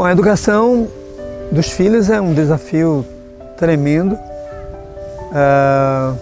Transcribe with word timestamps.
Bom, 0.00 0.06
a 0.06 0.12
educação 0.12 0.88
dos 1.52 1.72
filhos 1.72 2.08
é 2.08 2.18
um 2.18 2.32
desafio 2.32 3.04
tremendo. 3.58 4.14
Uh, 4.14 6.16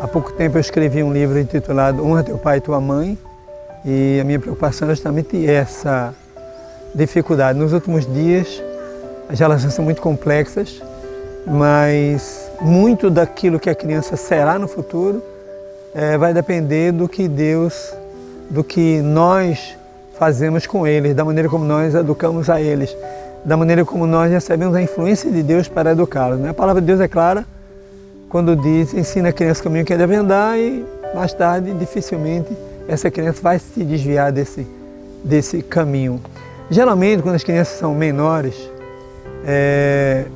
há 0.00 0.06
pouco 0.06 0.32
tempo 0.34 0.56
eu 0.56 0.60
escrevi 0.60 1.02
um 1.02 1.12
livro 1.12 1.36
intitulado 1.36 2.06
Honra 2.06 2.22
Teu 2.22 2.38
Pai 2.38 2.58
e 2.58 2.60
Tua 2.60 2.80
Mãe 2.80 3.18
e 3.84 4.20
a 4.20 4.24
minha 4.24 4.38
preocupação 4.38 4.86
é 4.86 4.92
justamente 4.92 5.50
essa 5.50 6.14
dificuldade. 6.94 7.58
Nos 7.58 7.72
últimos 7.72 8.06
dias 8.06 8.62
as 9.28 9.40
relações 9.40 9.74
são 9.74 9.84
muito 9.84 10.00
complexas, 10.00 10.80
mas 11.44 12.48
muito 12.60 13.10
daquilo 13.10 13.58
que 13.58 13.68
a 13.68 13.74
criança 13.74 14.16
será 14.16 14.60
no 14.60 14.68
futuro 14.68 15.20
é, 15.92 16.16
vai 16.16 16.32
depender 16.32 16.92
do 16.92 17.08
que 17.08 17.26
Deus, 17.26 17.92
do 18.48 18.62
que 18.62 19.02
nós 19.02 19.76
fazemos 20.18 20.66
com 20.66 20.86
eles, 20.86 21.14
da 21.14 21.24
maneira 21.24 21.48
como 21.48 21.64
nós 21.64 21.94
educamos 21.94 22.50
a 22.50 22.60
eles, 22.60 22.94
da 23.44 23.56
maneira 23.56 23.84
como 23.84 24.06
nós 24.06 24.30
recebemos 24.30 24.74
a 24.74 24.82
influência 24.82 25.30
de 25.30 25.42
Deus 25.42 25.68
para 25.68 25.92
educá-los. 25.92 26.38
Né? 26.40 26.50
A 26.50 26.54
palavra 26.54 26.80
de 26.80 26.86
Deus 26.86 27.00
é 27.00 27.08
clara 27.08 27.46
quando 28.28 28.54
diz, 28.54 28.92
ensina 28.92 29.30
a 29.30 29.32
criança 29.32 29.60
o 29.60 29.64
caminho 29.64 29.84
que 29.84 29.96
deve 29.96 30.14
andar 30.14 30.58
e 30.58 30.84
mais 31.14 31.32
tarde, 31.32 31.72
dificilmente, 31.72 32.48
essa 32.86 33.10
criança 33.10 33.40
vai 33.40 33.58
se 33.58 33.82
desviar 33.84 34.32
desse, 34.32 34.66
desse 35.24 35.62
caminho. 35.62 36.20
Geralmente, 36.70 37.22
quando 37.22 37.36
as 37.36 37.44
crianças 37.44 37.78
são 37.78 37.94
menores, 37.94 38.54
é, 39.46 40.26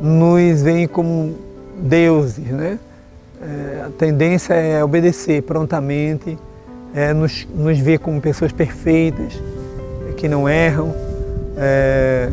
nos 0.00 0.62
veem 0.62 0.86
como 0.86 1.34
deuses, 1.78 2.46
né? 2.46 2.78
É, 3.40 3.84
a 3.86 3.90
tendência 3.96 4.52
é 4.52 4.82
obedecer 4.82 5.42
prontamente, 5.42 6.36
é, 6.94 7.12
nos, 7.12 7.46
nos 7.54 7.78
ver 7.78 7.98
como 7.98 8.20
pessoas 8.20 8.52
perfeitas, 8.52 9.40
que 10.16 10.28
não 10.28 10.48
erram. 10.48 10.94
É, 11.56 12.30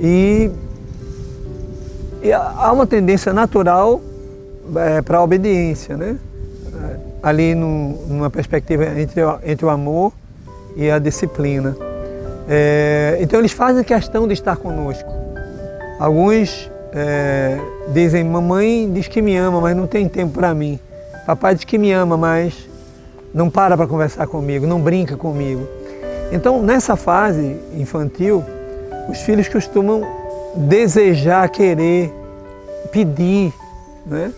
e, 0.00 0.50
e, 2.22 2.32
há 2.32 2.72
uma 2.72 2.86
tendência 2.86 3.32
natural 3.32 4.00
é, 4.76 5.02
para 5.02 5.18
a 5.18 5.22
obediência, 5.22 5.96
né? 5.96 6.16
ali 7.22 7.54
no, 7.54 8.06
numa 8.06 8.30
perspectiva 8.30 8.84
entre, 8.98 9.20
entre 9.44 9.66
o 9.66 9.68
amor 9.68 10.12
e 10.76 10.90
a 10.90 10.98
disciplina. 10.98 11.76
É, 12.48 13.18
então 13.20 13.38
eles 13.38 13.52
fazem 13.52 13.82
questão 13.84 14.26
de 14.26 14.34
estar 14.34 14.56
conosco. 14.56 15.10
Alguns 15.98 16.70
é, 16.92 17.58
dizem, 17.92 18.24
mamãe 18.24 18.90
diz 18.92 19.08
que 19.08 19.20
me 19.20 19.36
ama, 19.36 19.60
mas 19.60 19.76
não 19.76 19.86
tem 19.86 20.08
tempo 20.08 20.34
para 20.34 20.54
mim. 20.54 20.78
Papai 21.26 21.54
diz 21.54 21.64
que 21.64 21.76
me 21.76 21.92
ama, 21.92 22.16
mas 22.16 22.67
não 23.32 23.50
para 23.50 23.76
para 23.76 23.86
conversar 23.86 24.26
comigo, 24.26 24.66
não 24.66 24.80
brinca 24.80 25.16
comigo. 25.16 25.66
Então, 26.32 26.62
nessa 26.62 26.96
fase 26.96 27.56
infantil, 27.74 28.44
os 29.08 29.18
filhos 29.20 29.48
costumam 29.48 30.02
desejar, 30.54 31.48
querer, 31.48 32.12
pedir 32.90 33.52
né, 34.06 34.32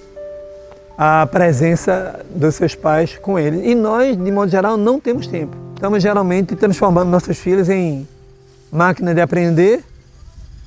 a 0.96 1.26
presença 1.26 2.20
dos 2.30 2.54
seus 2.54 2.74
pais 2.74 3.18
com 3.18 3.38
eles. 3.38 3.62
E 3.64 3.74
nós, 3.74 4.16
de 4.16 4.30
modo 4.30 4.50
geral, 4.50 4.76
não 4.76 5.00
temos 5.00 5.26
tempo. 5.26 5.56
Estamos 5.74 6.02
geralmente 6.02 6.54
transformando 6.54 7.08
nossos 7.08 7.38
filhos 7.38 7.68
em 7.68 8.06
máquina 8.70 9.14
de 9.14 9.20
aprender 9.20 9.82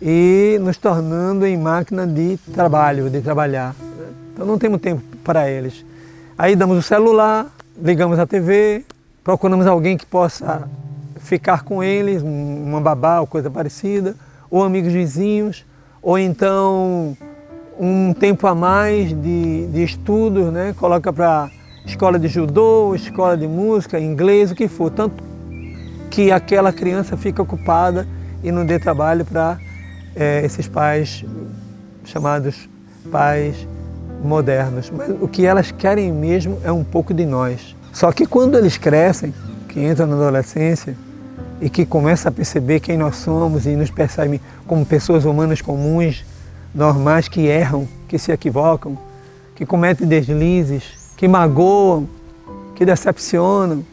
e 0.01 0.57
nos 0.59 0.75
tornando 0.75 1.45
em 1.45 1.55
máquina 1.55 2.05
de 2.05 2.37
trabalho, 2.53 3.09
de 3.09 3.21
trabalhar. 3.21 3.75
Então 4.33 4.45
não 4.45 4.57
temos 4.57 4.81
tempo 4.81 5.01
para 5.23 5.49
eles. 5.49 5.85
Aí 6.37 6.55
damos 6.55 6.79
o 6.79 6.81
celular, 6.81 7.45
ligamos 7.77 8.19
a 8.19 8.25
TV, 8.25 8.85
procuramos 9.23 9.65
alguém 9.67 9.97
que 9.97 10.05
possa 10.05 10.67
ficar 11.17 11.63
com 11.63 11.83
eles, 11.83 12.21
uma 12.21 12.81
babá 12.81 13.19
ou 13.19 13.27
coisa 13.27 13.49
parecida, 13.49 14.15
ou 14.49 14.63
amigos 14.63 14.93
vizinhos, 14.93 15.65
ou 16.01 16.19
então 16.19 17.17
um 17.79 18.13
tempo 18.13 18.45
a 18.45 18.53
mais 18.53 19.09
de, 19.09 19.67
de 19.67 19.83
estudos, 19.83 20.51
né? 20.51 20.75
coloca 20.77 21.11
para 21.11 21.49
escola 21.85 22.19
de 22.19 22.27
judô, 22.27 22.93
escola 22.95 23.35
de 23.35 23.47
música, 23.47 23.99
inglês, 23.99 24.51
o 24.51 24.55
que 24.55 24.67
for, 24.67 24.91
tanto 24.91 25.23
que 26.11 26.31
aquela 26.31 26.71
criança 26.71 27.17
fica 27.17 27.41
ocupada 27.41 28.07
e 28.43 28.51
não 28.51 28.65
dê 28.65 28.77
trabalho 28.77 29.25
para 29.25 29.57
é, 30.15 30.45
esses 30.45 30.67
pais 30.67 31.25
chamados 32.05 32.69
pais 33.11 33.67
modernos, 34.23 34.89
mas 34.89 35.09
o 35.21 35.27
que 35.27 35.45
elas 35.45 35.71
querem 35.71 36.11
mesmo 36.11 36.59
é 36.63 36.71
um 36.71 36.83
pouco 36.83 37.13
de 37.13 37.25
nós. 37.25 37.75
Só 37.91 38.11
que 38.11 38.25
quando 38.25 38.57
eles 38.57 38.77
crescem, 38.77 39.33
que 39.67 39.83
entram 39.83 40.07
na 40.07 40.15
adolescência 40.15 40.95
e 41.59 41.69
que 41.69 41.85
começam 41.85 42.29
a 42.29 42.31
perceber 42.31 42.79
quem 42.79 42.97
nós 42.97 43.17
somos 43.17 43.65
e 43.65 43.75
nos 43.75 43.89
percebem 43.89 44.39
como 44.67 44.85
pessoas 44.85 45.25
humanas 45.25 45.61
comuns, 45.61 46.25
normais, 46.73 47.27
que 47.27 47.41
erram, 47.47 47.87
que 48.07 48.17
se 48.17 48.31
equivocam, 48.31 48.97
que 49.55 49.65
cometem 49.65 50.07
deslizes, 50.07 50.83
que 51.17 51.27
magoam, 51.27 52.07
que 52.75 52.85
decepcionam, 52.85 53.85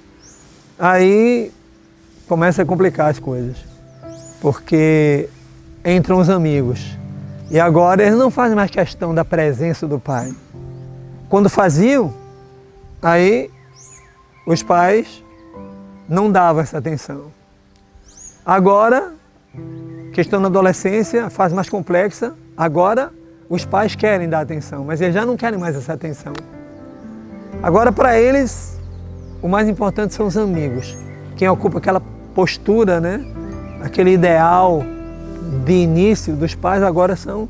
aí 0.78 1.52
começa 2.26 2.62
a 2.62 2.66
complicar 2.66 3.10
as 3.10 3.18
coisas. 3.18 3.56
Porque 4.40 5.28
entram 5.84 6.18
os 6.18 6.30
amigos, 6.30 6.96
e 7.50 7.58
agora 7.58 8.02
eles 8.02 8.16
não 8.16 8.30
fazem 8.30 8.54
mais 8.54 8.70
questão 8.70 9.14
da 9.14 9.24
presença 9.24 9.86
do 9.86 9.98
pai. 9.98 10.32
Quando 11.28 11.48
faziam, 11.48 12.14
aí 13.02 13.50
os 14.46 14.62
pais 14.62 15.24
não 16.08 16.30
davam 16.30 16.62
essa 16.62 16.78
atenção. 16.78 17.32
Agora, 18.46 19.12
questão 20.12 20.40
na 20.40 20.46
adolescência, 20.46 21.28
fase 21.28 21.54
mais 21.54 21.68
complexa, 21.68 22.34
agora 22.56 23.12
os 23.48 23.64
pais 23.64 23.96
querem 23.96 24.28
dar 24.28 24.40
atenção, 24.40 24.84
mas 24.84 25.00
eles 25.00 25.14
já 25.14 25.26
não 25.26 25.36
querem 25.36 25.58
mais 25.58 25.76
essa 25.76 25.92
atenção. 25.92 26.32
Agora, 27.62 27.90
para 27.90 28.18
eles, 28.18 28.78
o 29.42 29.48
mais 29.48 29.68
importante 29.68 30.14
são 30.14 30.26
os 30.26 30.36
amigos. 30.36 30.96
Quem 31.36 31.48
ocupa 31.48 31.78
aquela 31.78 32.00
postura, 32.34 33.00
né? 33.00 33.24
aquele 33.82 34.12
ideal 34.12 34.84
de 35.70 35.76
início 35.76 36.34
dos 36.34 36.52
pais 36.52 36.82
agora 36.82 37.14
são 37.14 37.48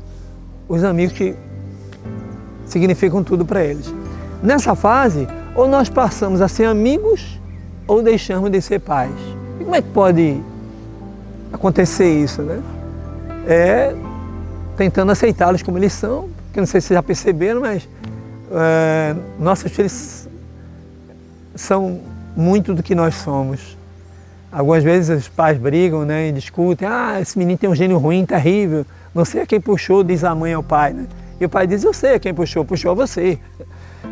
os 0.69 0.83
amigos 0.83 1.13
que 1.13 1.35
significam 2.67 3.23
tudo 3.23 3.43
para 3.43 3.63
eles. 3.63 3.91
Nessa 4.43 4.75
fase, 4.75 5.27
ou 5.55 5.67
nós 5.67 5.89
passamos 5.89 6.39
a 6.39 6.47
ser 6.47 6.65
amigos 6.65 7.39
ou 7.87 8.03
deixamos 8.03 8.51
de 8.51 8.61
ser 8.61 8.79
pais. 8.79 9.11
E 9.59 9.63
como 9.63 9.75
é 9.75 9.81
que 9.81 9.89
pode 9.89 10.39
acontecer 11.51 12.13
isso, 12.13 12.43
né? 12.43 12.61
É 13.47 13.95
tentando 14.77 15.11
aceitá-los 15.11 15.63
como 15.63 15.77
eles 15.77 15.93
são, 15.93 16.29
que 16.53 16.59
não 16.59 16.67
sei 16.67 16.79
se 16.79 16.93
já 16.93 17.03
perceberam, 17.03 17.61
mas 17.61 17.87
é, 18.51 19.15
nossos 19.39 19.71
filhos 19.71 20.27
são 21.55 21.99
muito 22.35 22.73
do 22.73 22.83
que 22.83 22.93
nós 22.93 23.15
somos. 23.15 23.77
Algumas 24.51 24.83
vezes 24.83 25.17
os 25.17 25.27
pais 25.29 25.57
brigam 25.57 26.03
né, 26.03 26.27
e 26.27 26.31
discutem, 26.31 26.87
ah, 26.87 27.19
esse 27.21 27.37
menino 27.37 27.57
tem 27.57 27.69
um 27.69 27.75
gênio 27.75 27.97
ruim, 27.97 28.25
terrível, 28.25 28.85
não 29.15 29.23
sei 29.23 29.41
a 29.43 29.45
quem 29.45 29.61
puxou, 29.61 30.03
diz 30.03 30.23
a 30.23 30.35
mãe 30.35 30.53
ao 30.53 30.61
pai. 30.61 30.93
Né? 30.93 31.05
E 31.39 31.45
o 31.45 31.49
pai 31.49 31.65
diz, 31.65 31.83
eu 31.83 31.93
sei 31.93 32.15
a 32.15 32.19
quem 32.19 32.33
puxou, 32.33 32.65
puxou 32.65 32.95
você. 32.95 33.39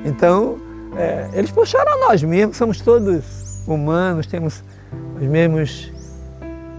Então, 0.06 0.58
é, 0.96 1.30
eles 1.34 1.52
puxaram 1.52 1.92
a 1.94 2.08
nós 2.08 2.24
mesmos, 2.24 2.58
somos 2.58 2.80
todos 2.80 3.64
humanos, 3.68 4.26
temos 4.28 4.64
os 5.20 5.28
mesmos 5.28 5.92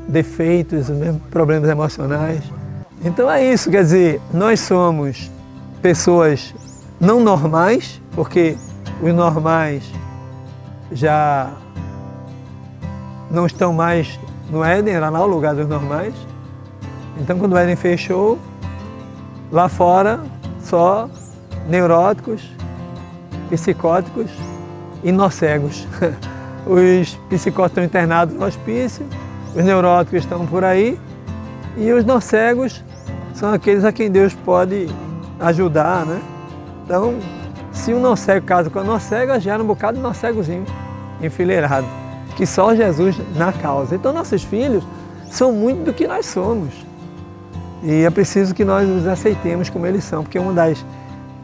defeitos, 0.09 0.89
os 0.89 0.97
mesmos 0.97 1.23
problemas 1.31 1.69
emocionais. 1.69 2.43
Então 3.05 3.31
é 3.31 3.53
isso, 3.53 3.71
quer 3.71 3.83
dizer, 3.83 4.21
nós 4.33 4.61
somos 4.61 5.31
pessoas 5.81 6.55
não 7.01 7.21
normais, 7.21 8.01
porque 8.13 8.57
os 9.01 9.15
normais 9.15 9.85
já 10.93 11.51
não 13.31 13.47
estão 13.47 13.73
mais 13.73 14.19
no 14.51 14.65
Éden, 14.65 14.95
era 14.95 15.09
lá 15.09 15.23
o 15.23 15.27
lugar 15.27 15.55
dos 15.55 15.69
normais. 15.69 16.15
Então, 17.19 17.39
quando 17.39 17.53
o 17.53 17.59
Éden 17.59 17.77
fechou, 17.77 18.39
lá 19.53 19.69
fora 19.69 20.21
só 20.61 21.09
neuróticos, 21.69 22.51
psicóticos 23.49 24.31
e 25.03 25.13
nós 25.13 25.35
cegos. 25.35 25.87
Os 26.67 27.15
psicóticos 27.29 27.71
estão 27.71 27.85
internados 27.85 28.35
no 28.35 28.45
hospício, 28.45 29.07
os 29.57 29.65
neuróticos 29.65 30.21
estão 30.21 30.47
por 30.47 30.63
aí 30.63 31.01
e 31.75 31.91
os 31.91 32.05
nós 32.05 32.25
cegos 32.25 32.85
são 33.33 33.51
aqueles 33.51 33.83
a 33.83 33.91
quem 33.91 34.11
Deus 34.11 34.35
pode 34.35 34.87
ajudar, 35.41 36.05
né? 36.05 36.21
Então, 36.85 37.15
se 37.73 37.95
um 37.95 38.01
não 38.01 38.15
cego 38.15 38.45
casa 38.45 38.69
com 38.69 38.79
a 38.79 38.85
nós 38.85 39.03
cega, 39.05 39.41
gera 39.41 39.63
um 39.63 39.67
bocado 39.67 39.97
de 39.97 40.03
nós 40.03 40.19
cegozinho 40.19 40.67
enfileirado 41.23 41.87
que 42.37 42.47
só 42.47 42.75
Jesus 42.75 43.17
na 43.37 43.53
causa. 43.53 43.95
Então 43.95 44.13
nossos 44.13 44.43
filhos 44.43 44.85
são 45.31 45.53
muito 45.53 45.85
do 45.85 45.93
que 45.93 46.07
nós 46.07 46.27
somos. 46.27 46.71
E 47.83 48.05
é 48.05 48.11
preciso 48.11 48.55
que 48.55 48.65
nós 48.65 48.89
os 48.89 49.07
aceitemos 49.07 49.71
como 49.71 49.87
eles 49.87 50.05
são, 50.05 50.23
porque 50.23 50.39
uma 50.39 50.53
das 50.53 50.85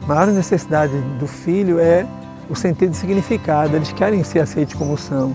maiores 0.06 0.34
necessidades 0.34 0.94
do 1.18 1.26
filho 1.26 1.78
é 1.78 2.06
o 2.48 2.54
sentido 2.54 2.90
de 2.90 2.96
significado. 2.96 3.74
Eles 3.74 3.92
querem 3.92 4.22
ser 4.22 4.40
aceitos 4.40 4.74
como 4.74 4.96
são. 4.98 5.34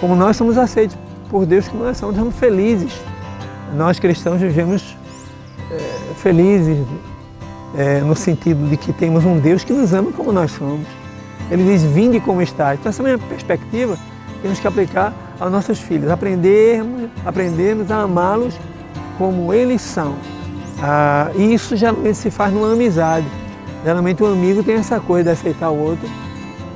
Como 0.00 0.16
nós 0.16 0.36
somos 0.36 0.58
aceitos 0.58 0.96
por 1.30 1.46
Deus 1.46 1.68
como 1.68 1.84
nós 1.84 1.96
somos, 1.96 2.16
estamos 2.16 2.34
felizes 2.36 2.92
nós 3.74 3.98
cristãos 3.98 4.40
vivemos 4.40 4.96
é, 5.70 6.14
felizes 6.16 6.78
é, 7.76 8.00
no 8.00 8.14
sentido 8.14 8.68
de 8.68 8.76
que 8.76 8.92
temos 8.92 9.24
um 9.24 9.38
Deus 9.38 9.64
que 9.64 9.72
nos 9.72 9.92
ama 9.92 10.12
como 10.12 10.32
nós 10.32 10.52
somos. 10.52 10.86
Ele 11.50 11.64
diz, 11.64 11.82
vinde 11.82 12.20
como 12.20 12.40
está. 12.40 12.74
Então 12.74 12.88
essa 12.88 13.02
mesma 13.02 13.26
perspectiva 13.26 13.98
temos 14.44 14.60
que 14.60 14.68
aplicar 14.68 15.10
aos 15.40 15.50
nossos 15.50 15.80
filhos, 15.80 16.10
aprendermos, 16.10 17.08
aprendermos 17.24 17.90
a 17.90 18.02
amá-los 18.02 18.54
como 19.16 19.54
eles 19.54 19.80
são. 19.80 20.16
Ah, 20.82 21.30
e 21.34 21.54
isso 21.54 21.74
geralmente 21.74 22.18
se 22.18 22.30
faz 22.30 22.52
numa 22.52 22.74
amizade. 22.74 23.26
Geralmente 23.82 24.22
o 24.22 24.26
um 24.26 24.32
amigo 24.34 24.62
tem 24.62 24.74
essa 24.74 25.00
coisa 25.00 25.24
de 25.24 25.30
aceitar 25.30 25.70
o 25.70 25.78
outro 25.78 26.06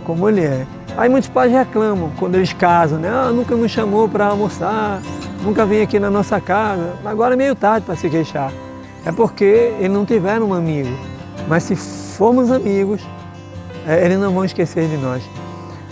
como 0.03 0.27
ele 0.31 0.41
é. 0.41 0.67
Aí 0.97 1.11
muitos 1.11 1.29
pais 1.29 1.53
reclamam 1.53 2.11
quando 2.19 2.37
eles 2.37 2.55
casam, 2.55 2.99
né? 2.99 3.11
Ah, 3.11 3.31
nunca 3.31 3.55
me 3.55 3.69
chamou 3.69 4.09
para 4.09 4.29
almoçar, 4.29 5.03
nunca 5.45 5.67
vem 5.67 5.83
aqui 5.83 5.99
na 5.99 6.11
nossa 6.11 6.41
casa. 6.41 6.95
Agora 7.05 7.35
é 7.35 7.37
meio 7.37 7.55
tarde 7.55 7.85
para 7.85 7.97
se 7.97 8.09
queixar. 8.09 8.51
É 9.05 9.13
porque 9.13 9.75
eles 9.79 9.93
não 9.93 10.07
tiveram 10.07 10.49
um 10.49 10.55
amigo. 10.55 10.97
Mas 11.47 11.65
se 11.65 11.77
formos 11.77 12.51
amigos, 12.51 13.03
é, 13.87 14.07
eles 14.07 14.19
não 14.19 14.33
vão 14.33 14.47
esquecer 14.47 14.89
de 14.89 14.97
nós. 14.97 15.23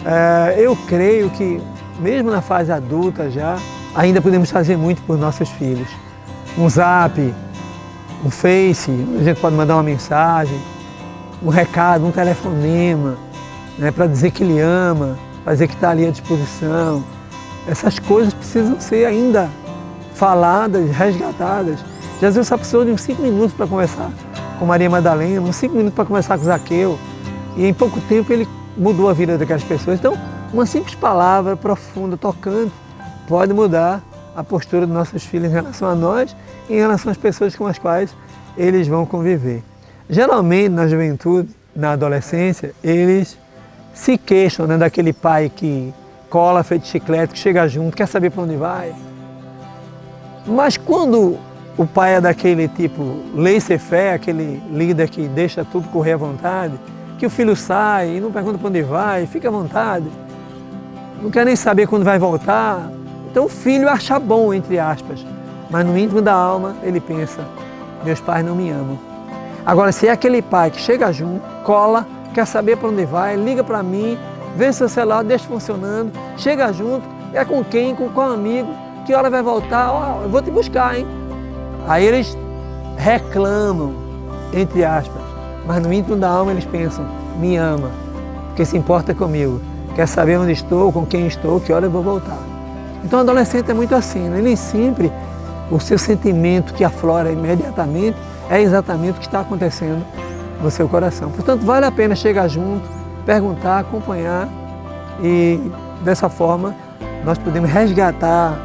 É, 0.08 0.54
eu 0.56 0.76
creio 0.86 1.28
que, 1.30 1.60
mesmo 1.98 2.30
na 2.30 2.40
fase 2.40 2.70
adulta 2.70 3.28
já, 3.28 3.56
ainda 3.92 4.22
podemos 4.22 4.48
fazer 4.48 4.76
muito 4.76 5.02
por 5.02 5.18
nossos 5.18 5.48
filhos. 5.48 5.88
Um 6.56 6.68
zap, 6.70 7.20
um 8.24 8.30
face, 8.30 8.92
a 9.18 9.24
gente 9.24 9.40
pode 9.40 9.56
mandar 9.56 9.74
uma 9.74 9.82
mensagem, 9.82 10.56
um 11.42 11.48
recado, 11.48 12.06
um 12.06 12.12
telefonema, 12.12 13.16
né, 13.76 13.90
para 13.90 14.06
dizer 14.06 14.30
que 14.30 14.44
ele 14.44 14.60
ama, 14.60 15.18
para 15.42 15.54
dizer 15.54 15.66
que 15.66 15.74
está 15.74 15.90
ali 15.90 16.06
à 16.06 16.10
disposição. 16.12 17.02
Essas 17.66 17.98
coisas 17.98 18.32
precisam 18.32 18.78
ser 18.78 19.06
ainda 19.06 19.50
faladas, 20.14 20.88
resgatadas. 20.92 21.80
Jesus 22.20 22.46
só 22.46 22.56
precisou 22.56 22.84
de 22.84 22.92
uns 22.92 23.00
cinco 23.00 23.22
minutos 23.22 23.52
para 23.52 23.66
conversar 23.66 24.12
com 24.56 24.66
Maria 24.66 24.88
Madalena, 24.88 25.40
uns 25.40 25.56
cinco 25.56 25.74
minutos 25.74 25.96
para 25.96 26.04
conversar 26.04 26.38
com 26.38 26.44
Zaqueu. 26.44 26.96
E 27.56 27.66
em 27.66 27.74
pouco 27.74 28.00
tempo 28.02 28.32
ele 28.32 28.46
mudou 28.76 29.08
a 29.08 29.12
vida 29.12 29.38
daquelas 29.38 29.64
pessoas. 29.64 29.98
Então, 29.98 30.16
uma 30.52 30.66
simples 30.66 30.94
palavra 30.94 31.56
profunda, 31.56 32.16
tocante, 32.16 32.72
pode 33.28 33.52
mudar 33.52 34.02
a 34.34 34.44
postura 34.44 34.86
dos 34.86 34.94
nossos 34.94 35.24
filhos 35.24 35.50
em 35.50 35.54
relação 35.54 35.88
a 35.88 35.94
nós 35.94 36.36
e 36.68 36.74
em 36.74 36.78
relação 36.78 37.10
às 37.10 37.18
pessoas 37.18 37.56
com 37.56 37.66
as 37.66 37.78
quais 37.78 38.14
eles 38.56 38.86
vão 38.86 39.06
conviver. 39.06 39.62
Geralmente, 40.08 40.70
na 40.70 40.86
juventude, 40.86 41.48
na 41.74 41.92
adolescência, 41.92 42.74
eles 42.82 43.38
se 43.92 44.16
queixam 44.18 44.66
né, 44.66 44.76
daquele 44.76 45.12
pai 45.12 45.50
que 45.54 45.92
cola 46.28 46.62
feito 46.62 46.86
chiclete, 46.86 47.32
que 47.32 47.38
chega 47.38 47.66
junto, 47.66 47.96
quer 47.96 48.06
saber 48.06 48.30
para 48.30 48.42
onde 48.42 48.56
vai. 48.56 48.94
Mas 50.46 50.76
quando 50.76 51.38
o 51.76 51.86
pai 51.86 52.14
é 52.14 52.20
daquele 52.20 52.68
tipo 52.68 53.22
laissez-faire, 53.34 54.14
aquele 54.14 54.62
líder 54.70 55.08
que 55.08 55.26
deixa 55.28 55.64
tudo 55.64 55.88
correr 55.88 56.12
à 56.12 56.16
vontade, 56.16 56.78
que 57.18 57.26
o 57.26 57.30
filho 57.30 57.56
sai 57.56 58.16
e 58.16 58.20
não 58.20 58.30
pergunta 58.30 58.58
para 58.58 58.68
onde 58.68 58.82
vai, 58.82 59.26
fica 59.26 59.48
à 59.48 59.50
vontade, 59.50 60.06
não 61.22 61.30
quer 61.30 61.44
nem 61.44 61.56
saber 61.56 61.86
quando 61.86 62.04
vai 62.04 62.18
voltar. 62.18 62.90
Então 63.30 63.46
o 63.46 63.48
filho 63.48 63.88
acha 63.88 64.18
bom, 64.18 64.52
entre 64.52 64.78
aspas, 64.78 65.24
mas 65.70 65.84
no 65.84 65.96
íntimo 65.96 66.22
da 66.22 66.32
alma 66.32 66.76
ele 66.82 67.00
pensa, 67.00 67.42
meus 68.04 68.20
pais 68.20 68.44
não 68.44 68.54
me 68.54 68.70
amam. 68.70 68.98
Agora, 69.64 69.90
se 69.90 70.06
é 70.06 70.12
aquele 70.12 70.40
pai 70.40 70.70
que 70.70 70.80
chega 70.80 71.12
junto, 71.12 71.42
cola, 71.64 72.06
quer 72.32 72.46
saber 72.46 72.76
para 72.76 72.88
onde 72.88 73.04
vai, 73.04 73.34
liga 73.34 73.64
para 73.64 73.82
mim, 73.82 74.16
vê 74.56 74.72
seu 74.72 74.88
celular, 74.88 75.24
deixa 75.24 75.46
funcionando, 75.46 76.12
chega 76.36 76.72
junto, 76.72 77.04
é 77.32 77.44
com 77.44 77.64
quem, 77.64 77.94
com 77.94 78.08
qual 78.08 78.30
amigo, 78.30 78.68
que 79.04 79.14
hora 79.14 79.28
vai 79.28 79.42
voltar, 79.42 79.92
oh, 79.92 80.22
eu 80.22 80.28
vou 80.28 80.40
te 80.40 80.50
buscar, 80.50 80.98
hein? 80.98 81.06
Aí 81.88 82.04
eles 82.04 82.36
reclamam, 82.96 83.92
entre 84.52 84.84
aspas, 84.84 85.25
mas 85.66 85.82
no 85.82 85.92
íntimo 85.92 86.16
da 86.16 86.28
alma 86.28 86.52
eles 86.52 86.64
pensam, 86.64 87.04
me 87.38 87.56
ama, 87.56 87.90
porque 88.48 88.64
se 88.64 88.76
importa 88.76 89.14
comigo, 89.14 89.60
quer 89.94 90.06
saber 90.06 90.38
onde 90.38 90.52
estou, 90.52 90.92
com 90.92 91.04
quem 91.04 91.26
estou, 91.26 91.60
que 91.60 91.72
hora 91.72 91.86
eu 91.86 91.90
vou 91.90 92.02
voltar. 92.02 92.38
Então 93.04 93.18
o 93.18 93.22
adolescente 93.22 93.70
é 93.70 93.74
muito 93.74 93.94
assim, 93.94 94.28
né? 94.28 94.40
nem 94.40 94.56
sempre 94.56 95.12
o 95.70 95.80
seu 95.80 95.98
sentimento 95.98 96.72
que 96.72 96.84
aflora 96.84 97.30
imediatamente 97.30 98.16
é 98.48 98.60
exatamente 98.60 99.12
o 99.12 99.20
que 99.20 99.26
está 99.26 99.40
acontecendo 99.40 100.04
no 100.62 100.70
seu 100.70 100.88
coração. 100.88 101.30
Portanto, 101.30 101.62
vale 101.62 101.84
a 101.84 101.90
pena 101.90 102.14
chegar 102.14 102.48
junto, 102.48 102.88
perguntar, 103.24 103.80
acompanhar 103.80 104.48
e 105.22 105.60
dessa 106.02 106.28
forma 106.28 106.74
nós 107.24 107.38
podemos 107.38 107.68
resgatar 107.70 108.56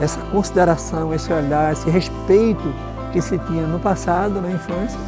essa 0.00 0.18
consideração, 0.32 1.14
esse 1.14 1.32
olhar, 1.32 1.72
esse 1.72 1.88
respeito 1.88 2.72
que 3.12 3.20
se 3.20 3.38
tinha 3.38 3.66
no 3.66 3.78
passado, 3.78 4.40
na 4.40 4.50
infância, 4.50 4.98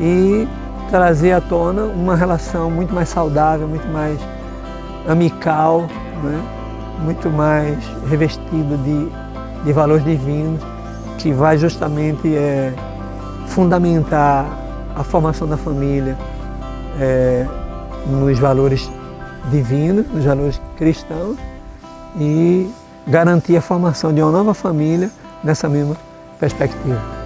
e 0.00 0.46
trazer 0.94 1.32
à 1.32 1.40
tona 1.40 1.86
uma 1.86 2.14
relação 2.14 2.70
muito 2.70 2.94
mais 2.94 3.08
saudável, 3.08 3.66
muito 3.66 3.88
mais 3.88 4.16
amical, 5.08 5.88
né? 6.22 6.40
muito 7.00 7.28
mais 7.28 7.76
revestida 8.08 8.76
de, 8.76 9.08
de 9.64 9.72
valores 9.72 10.04
divinos, 10.04 10.62
que 11.18 11.32
vai 11.32 11.58
justamente 11.58 12.32
é, 12.36 12.72
fundamentar 13.48 14.46
a 14.94 15.02
formação 15.02 15.48
da 15.48 15.56
família 15.56 16.16
é, 17.00 17.44
nos 18.06 18.38
valores 18.38 18.88
divinos, 19.50 20.06
nos 20.12 20.24
valores 20.24 20.60
cristãos 20.76 21.36
e 22.16 22.70
garantir 23.04 23.56
a 23.56 23.60
formação 23.60 24.14
de 24.14 24.22
uma 24.22 24.30
nova 24.30 24.54
família 24.54 25.10
nessa 25.42 25.68
mesma 25.68 25.96
perspectiva. 26.38 27.23